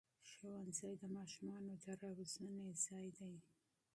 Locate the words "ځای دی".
2.85-3.35